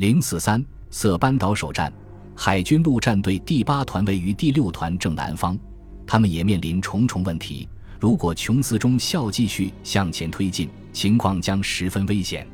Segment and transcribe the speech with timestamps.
[0.00, 1.92] 零四三色班岛首战，
[2.34, 5.58] 海军陆战队第八团位于第六团正南方，
[6.06, 7.68] 他们也面临重重问题。
[8.00, 12.48] 如果琼斯中校继续向前推进，情况将十分危险。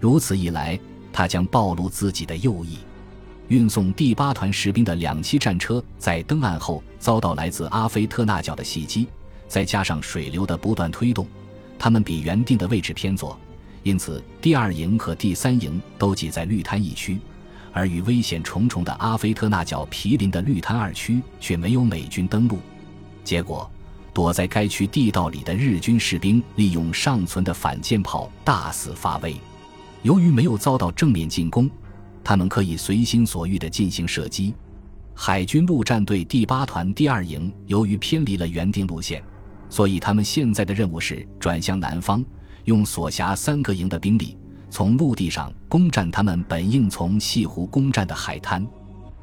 [0.00, 0.76] 如此一来，
[1.12, 2.78] 他将暴露自己的右翼。
[3.46, 9.06] 运送第八团士兵的两栖战车在登岸后遭到来自阿菲特纳角的袭击，
[9.46, 11.24] 再加上水流的不断推动，
[11.78, 13.38] 他们比原定的位置偏左。
[13.82, 17.18] 因此，第二营和第三营都挤在绿滩一区，
[17.72, 22.58] 而与危险重重的阿菲特纳角毗邻的绿滩二区却没有美军登陆。
[23.24, 23.70] 结果，
[24.12, 29.34] 躲在该区地道里的日军士兵利用尚存的反舰炮大肆发威。
[30.02, 31.70] 由于没有遭到正面进攻，
[32.22, 34.54] 他们可以随心所欲地进行射击。
[35.14, 39.22] 海军陆战队第八团第二营由于偏离了原定路线，
[39.68, 42.24] 所以他们现在的任务是转向南方。
[42.64, 44.36] 用所辖三个营的兵力
[44.68, 48.64] 从陆地上攻占他们本应从西湖攻占的海滩，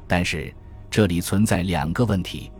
[0.06, 0.54] 但是
[0.90, 2.50] 这里存在两个问题：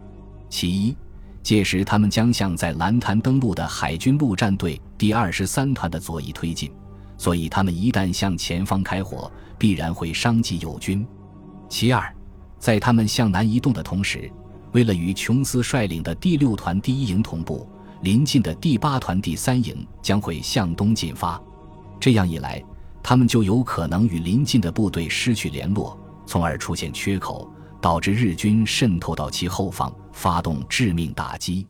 [0.48, 0.96] 其一，
[1.42, 6.70] 届时他们将向在蓝潭登陆的海军陆战队第二十三团的左翼推进，
[7.16, 11.04] 所以他们一旦向前方开火，必然会伤及友军；
[11.68, 12.14] 其二，
[12.58, 14.30] 在他们向南移动的同时，
[14.72, 17.68] 为了与琼斯率领的第六团第一营同步。
[18.02, 21.40] 临近的第八团第三营将会向东进发，
[21.98, 22.62] 这样一来，
[23.02, 31.66] 他们就有可能与临近的部队失去联络，从而出现缺口，导致日军渗透到其后方，发动致命打击。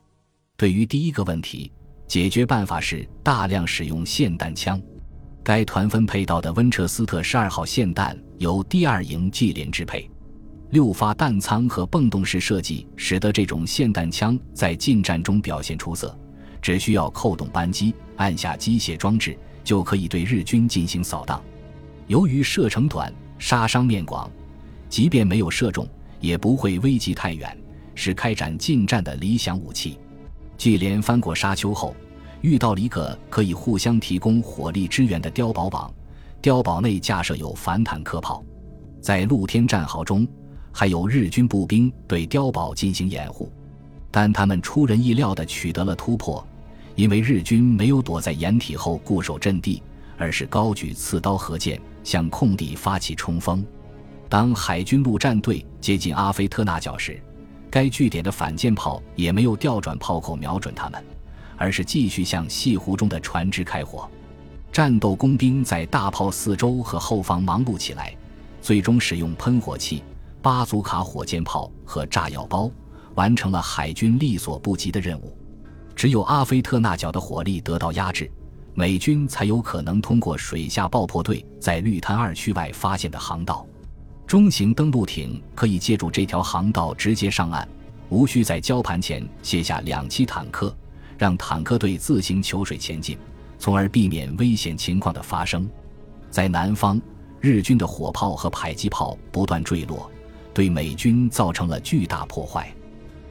[0.56, 1.73] 对于第一个问题，
[2.06, 4.81] 解决办法是大量使用霰弹枪。
[5.43, 10.11] 该团分配到的温彻斯特十二号霰弹由第二营接连支配。
[10.70, 16.14] 六发弹仓和泵动式设计，使得这种霰弹枪在近战中表现出色。
[16.60, 21.42] 只需要扣动扳机，按下机械装置，就可以对日军进行扫荡。
[22.06, 24.30] 由于射程短、杀伤面广，
[24.91, 25.88] 即便没有射中，
[26.20, 27.56] 也不会危及太远，
[27.94, 29.98] 是开展近战的理想武器。
[30.58, 31.94] 继连翻过沙丘后，
[32.43, 35.91] 遇到了一个可以互相提供火力支援的碉堡网，
[36.43, 38.44] 碉堡内架设有反坦克炮，
[39.00, 40.28] 在露天战壕中。
[40.73, 43.51] 还有日军步兵对碉堡进行掩护，
[44.11, 46.47] 但他们出人意料地取得了突破，
[46.95, 49.83] 因为日军没有躲在掩体后固守阵地，
[50.17, 53.65] 而是高举刺刀和剑向空地发起冲锋。
[54.29, 57.21] 当海军陆战队接近阿菲特纳角时，
[57.71, 61.03] 该据点的反舰炮也没有调转炮口瞄准他们，
[61.56, 64.09] 而是继续向西湖中的船只开火。
[64.71, 68.15] 战斗工兵在大炮四周和后方忙碌起来，
[68.61, 70.03] 最终使用喷火器。
[70.41, 72.71] 巴祖卡火箭炮和炸药包
[73.15, 75.37] 完成了海军力所不及的任务。
[75.97, 78.31] 只有阿菲特纳角的火力得到压制，
[78.75, 83.66] 美军才有可能通过水下爆破队在绿滩二区外发现的航道。
[84.25, 87.66] 中型登陆艇可以借助这条航道直接上岸，
[88.10, 90.72] 无需在礁盘前卸下两栖坦克，
[91.16, 93.19] 让坦克队自行求水前进，
[93.59, 95.69] 从而避免危险情况的发生。
[96.31, 97.00] 在南方，
[97.41, 100.09] 日军的火炮和迫击炮不断坠落。
[100.58, 102.69] 对美军造成了巨大破坏。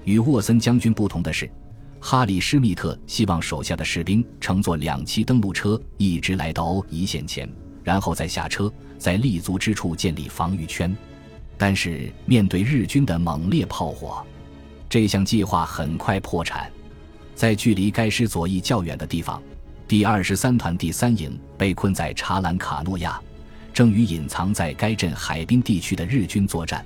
[0.06, 1.52] 与沃森将军不同的是，
[2.00, 7.46] 哈里·施密特希望手下的士兵乘坐两栖登陆车一直来到一线前，
[7.84, 10.96] 然后再下车，在立足之处建立防御圈。
[11.58, 14.26] 但是面对日军的猛烈炮火，
[14.88, 16.72] 这项计划很快破产。
[17.36, 19.44] 在距离该师左翼较远的地方，
[19.86, 23.20] 第二十三团第三营被困在查兰卡诺亚，
[23.74, 26.86] 正与隐藏在该镇海滨地区的日军作战。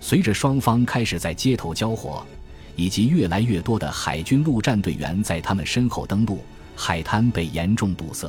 [0.00, 2.26] 随着双方开始在街头交火，
[2.74, 6.42] 以及越来越多的海军陆战队员在他们身后登陆，
[6.74, 8.26] 海滩被严重堵塞。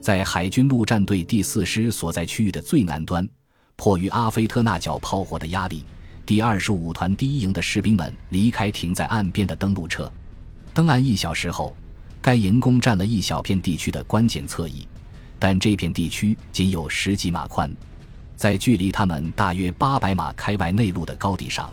[0.00, 3.28] 在海军陆战队第四师所在区域的最南端，
[3.76, 5.84] 迫于阿菲特纳角炮火的压力，
[6.24, 10.10] 第二十五团第一营的士兵们离开停在岸边的登陆车，
[10.72, 11.74] 登岸一小时后，
[12.20, 14.86] 该营攻占了一小片地区的关键侧翼，
[15.38, 17.70] 但这片地区仅有十几码宽。
[18.40, 21.70] 在距离他们大约八百码开外内陆的高地上，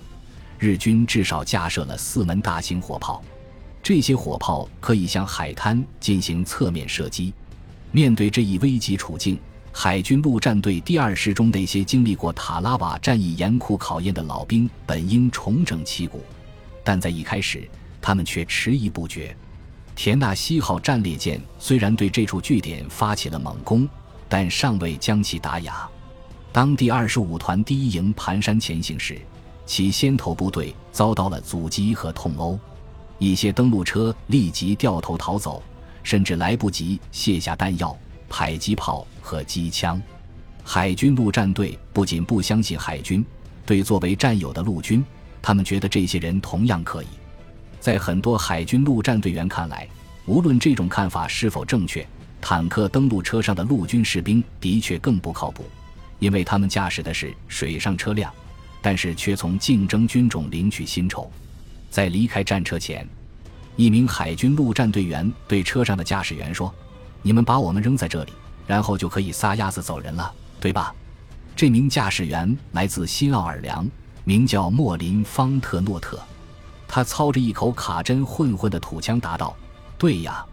[0.59, 3.23] 日军至少架设了四门大型火炮。
[3.81, 7.33] 这些火炮可以向海滩进行侧面射击。
[7.93, 9.39] 面对这一危急处境，
[9.71, 16.21] 海军陆战队第二师中那些经历过塔拉瓦战役严酷考验的老兵本应重整旗鼓，
[16.83, 17.65] 但在一开始，
[18.01, 19.33] 他们却迟疑不决。
[19.95, 23.87] 田纳西号战列舰虽然对这处据点发起了猛攻，
[24.27, 25.89] 但尚未将其打哑。
[26.57, 29.15] 当第二十五团第一营蹒跚前行时，
[29.67, 32.57] 其先头部队遭到了阻击和痛殴，
[33.19, 35.61] 一些登陆车立即掉头逃走，
[36.01, 37.95] 甚至来不及卸下弹药、
[38.27, 40.01] 迫击炮和机枪。
[40.63, 43.23] 海军陆战队不仅不相信海军，
[43.63, 45.05] 对作为战友的陆军，
[45.43, 47.07] 他们觉得这些人同样可以。
[47.79, 49.87] 在很多海军陆战队员看来，
[50.25, 52.03] 无论这种看法是否正确，
[52.41, 55.63] 坦克登陆车上的陆军士兵的确更不靠谱，
[56.19, 58.31] 因为他们驾驶的是水上车辆，
[58.81, 61.31] 但是却从竞争军种领取薪酬。
[61.89, 63.07] 在离开战车前，
[63.75, 66.73] 一名海军陆战队员对车上的驾驶员说
[67.21, 68.33] ：“你们把我们扔在这里，
[68.65, 70.93] 然后就可以撒丫子走人了。”对吧？
[71.55, 73.87] 这名驾驶员来自新奥尔良，
[74.23, 76.19] 名叫莫林·方特诺特。
[76.87, 79.55] 他操着一口卡针混混的土腔答道
[79.97, 80.45] ：“对呀，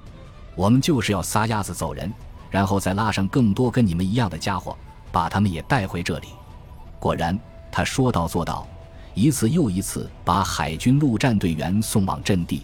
[0.54, 2.12] 我们就是要撒丫子走人，
[2.50, 4.76] 然后再拉上更多跟你们一样的家伙，
[5.14, 6.28] 把他们也带回这里。”
[6.98, 7.38] 果然，
[7.70, 8.66] 他说到做到，
[9.14, 12.62] 一次又一次把海军陆战队员送往阵地。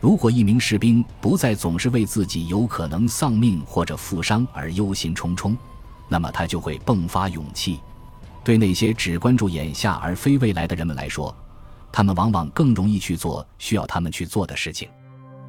[0.00, 5.56] 如果一名士兵不再总是为自己有可能丧命或者负伤而忧心忡忡，
[6.08, 7.80] 那么他就会迸发勇气。
[8.44, 11.34] 对那些只关注眼下而非未来的人们来说，
[11.90, 14.88] 他们往往更容易去做需要他们去做的事情。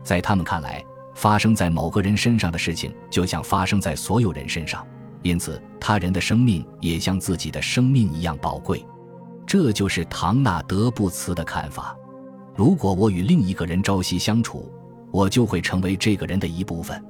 [0.04, 0.84] 在他们看来，
[1.14, 4.86] 发生在某个人身上的事情就像发生在所有人身上，
[5.22, 8.86] 因此他人的生命也像自己的生命一样宝贵。
[9.46, 11.98] 这就是唐纳德·布茨的看法。
[12.56, 14.72] 如果我与另一个人朝夕相处，
[15.12, 17.04] 我就会成为这个人的一部分。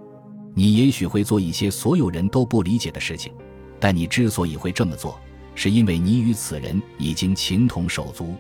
[0.54, 3.34] 你也许会做一些所有人都不理解的事情，
[3.80, 5.20] 但你之所以会这么做，
[5.54, 8.36] 是因为你与此人已经情同手足，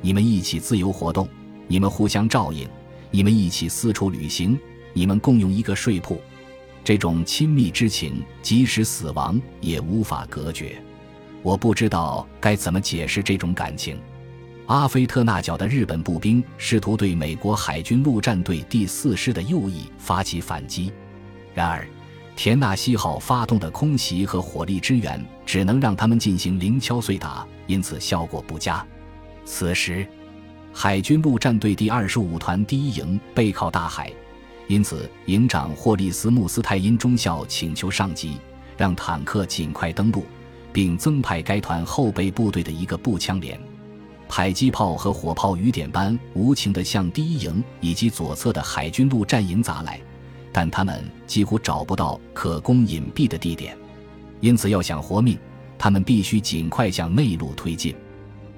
[0.00, 1.28] 你们一起自由活动，
[1.66, 2.68] 你们互相照应，
[3.10, 4.58] 你们一起四处旅行，
[4.92, 6.20] 你们共用一个睡铺，
[6.82, 10.82] 这种亲密之情，即使死亡也无法隔绝。
[11.42, 13.98] 我不知道该怎么解释这种感情。
[14.66, 20.92] 阿菲特纳角的日本步兵试图对美国海军陆战队第四师的右翼发起反击。
[21.52, 21.84] 然而，
[22.36, 28.86] 田纳西号发动的空袭和火力支援只能让他们进行零敲碎打，因此效果不佳。
[29.44, 30.06] 此时，
[30.72, 34.12] 海军陆战队第二十五团第一营背靠大海，
[34.70, 38.36] 因此营长霍利斯·穆斯泰因中校请求上级
[38.76, 40.24] 让坦克尽快登陆，
[40.72, 43.60] 并增派该团后备部队的一个步枪连。
[44.28, 50.00] 迫击炮和火炮雨点般无情地向第一营以及左侧的海军陆战营砸来。
[50.52, 53.76] 但他们几乎找不到可供隐蔽的地点，
[54.38, 55.36] 因此要想活命，
[55.76, 57.92] 他们必须尽快向内陆推进。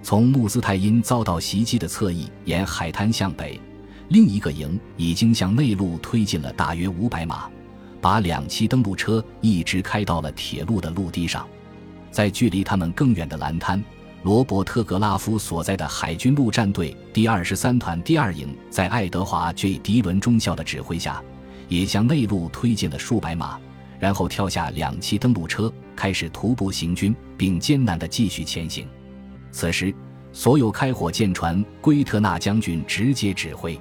[0.03, 3.59] 从穆斯泰因遭到袭击的侧翼沿海滩向北，
[4.13, 7.49] 另一个营已经向内陆推进了大约五百码，
[7.99, 11.49] 把两栖登陆车一直开到了铁路的陆地上。
[12.11, 13.83] 在距离他们更远的蓝滩，
[14.23, 21.23] 罗伯特·格拉夫所在的海军陆战队第二十三团第二营，在爱德华 ·J· 迪伦中校的指挥下。
[21.69, 23.59] 也向内陆推进了数百码，
[23.99, 28.87] 然后跳下两栖登陆车，开始徒步行军，并艰难地继续前行。
[29.51, 29.95] 此时，
[30.35, 33.81] 所有开火舰船归特纳将军直接指挥，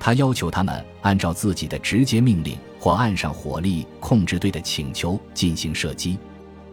[0.00, 6.18] 他要求他们按照自己的直接命令或岸上火力控制队的请求进行射击。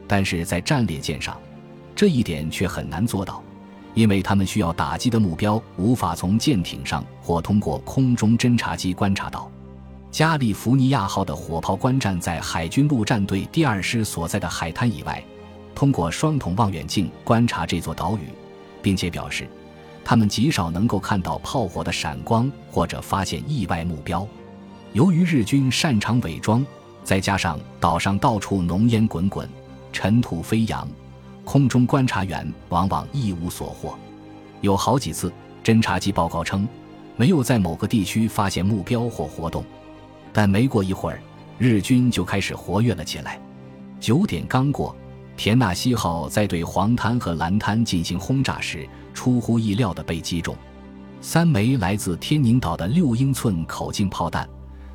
[0.07, 1.38] 但是在战列舰上，
[1.94, 3.44] 这一点却很难做到，
[3.94, 9.51] 因为他们需要打击的目标无法从舰艇上或通过空中侦察机观察到。
[10.09, 15.21] 加利福尼亚号的火炮观战在海军陆战队第二师所在的海滩以外，
[15.75, 18.29] 通过双筒望远镜观察这座岛屿，
[18.81, 19.48] 并且表示，
[20.09, 24.25] 他们极少能够看到炮火的闪光或者发现意外目标。
[24.93, 26.65] 由于日军擅长伪装，
[27.03, 29.45] 再加上岛上到处浓烟滚滚、
[29.91, 30.87] 尘土飞扬，
[31.43, 33.99] 空中观察员往往一无所获。
[34.61, 35.29] 有好几次，
[35.61, 36.65] 侦察机报告称，
[37.17, 39.61] 没有在某个地区发现目标或活动。
[40.31, 41.19] 但没过一会儿，
[41.57, 43.37] 日军就开始活跃了起来。
[43.99, 44.95] 九点刚过，
[45.38, 50.58] 田纳西号在对黄滩和蓝滩进行轰炸时，出乎意料地被击中。
[51.22, 54.50] 三枚来自天宁岛的六英寸口径炮弹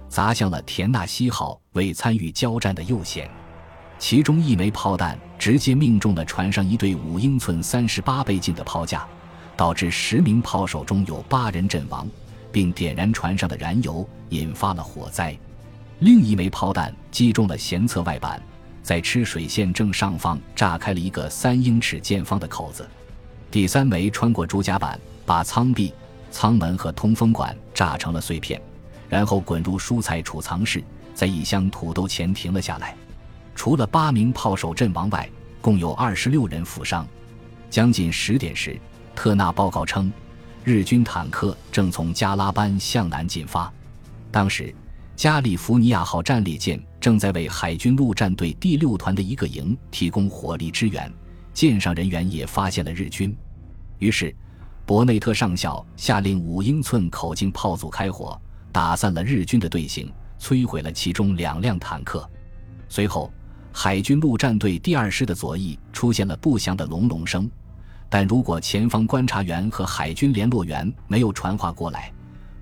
[0.09, 3.27] 砸向了田纳西号未参与交战的右舷，
[3.99, 9.07] 其中一枚炮弹直接命中了船上一对五英寸三十八倍镜的炮架，
[9.57, 12.07] 导致十名炮手中有八人阵亡。
[12.51, 15.35] 并点燃船上的燃油，引发了火灾。
[16.01, 18.43] 另一枚炮弹击中了舷侧外板，
[18.83, 22.89] 在吃水线正上方炸开了一个三英尺见方的口子。
[23.51, 25.93] 第三枚穿过主甲板，把舱壁、
[26.31, 28.61] 舱门和通风管炸成了碎片，
[29.09, 30.83] 然后滚入蔬菜储藏室，
[31.15, 32.97] 在一箱土豆前停了下来。
[33.55, 35.29] 除了八名炮手阵亡外，
[35.61, 37.07] 共有二十六人负伤。
[37.71, 38.79] 将近十点时，
[39.15, 40.13] 特纳报告称。
[40.65, 43.73] 日军坦克正从加拉班向南进发，
[44.31, 44.73] 当时
[45.15, 51.13] 加利福尼亚号战列舰正在为海军陆战队第六团的一个营提供火力支援，
[51.53, 53.37] 舰上人员也发现了日军，
[53.99, 54.35] 于是
[54.85, 58.41] 伯内特上校下令五英寸口径炮组开火，
[58.73, 62.29] 打散了日军的队形，摧毁了其中两辆坦克。
[62.89, 63.33] 随后，
[63.71, 67.49] 海军陆战队第二师的左翼出现了不祥的隆隆声，
[68.09, 72.13] 但如果前方观察员和海军联络员没有传话过来，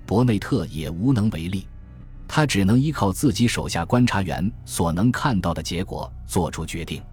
[0.05, 1.65] 伯内特也无能为力。
[2.33, 7.03] 他只能依靠自己手下观察员所能看到的结果做出决定。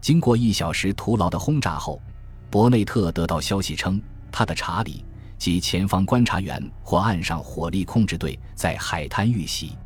[0.00, 2.02] 经过一小时徒劳的轰炸后，
[2.50, 5.04] 伯内特得到消息称，他的查理
[5.38, 9.76] 及前方观察员或岸上火力控制队在海滩遇袭。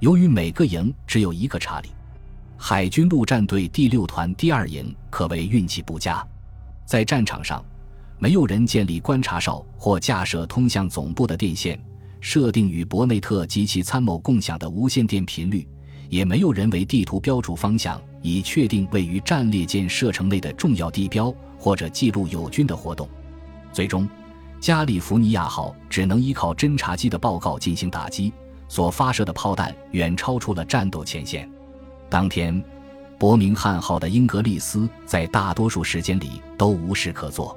[0.00, 1.88] 由于每个营只有一个查理，
[2.58, 6.22] 海军陆战队第六团第二营可谓运气不佳。
[6.84, 7.64] 在战场上，
[8.18, 11.82] 没有人建立观察哨或架设通向总部的电线。
[12.20, 15.66] 设定与伯内特及其参谋共享的无线电频率，
[16.08, 23.08] 也没有人为地图标注方向，以确定位于战列舰射程内的重要地标，或者记录友军的活动。
[23.72, 24.08] 最终，
[24.60, 28.32] 加利福尼亚号只能依靠侦察机的报告进行打击，
[28.68, 31.48] 所发射的炮弹远超出了战斗前线。
[32.10, 32.62] 当天，
[33.18, 37.56] 伯明翰号的英格利斯在大多数时间里都无事可做，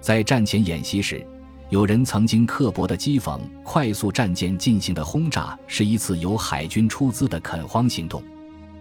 [0.00, 1.24] 在战前演习时。
[1.72, 8.22] 有人曾经刻薄地讥讽快速战舰进行的轰炸是一次由海军出资的垦荒行动。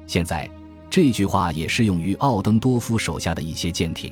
[0.06, 0.50] 现在，
[0.90, 4.12] 这句话也适用于奥登多夫手下的一些舰艇。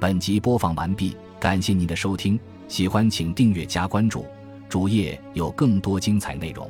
[0.00, 4.26] 本集播放完毕，感谢您的收听，喜欢请订阅加关注，
[4.68, 6.68] 主页有更多精彩内容。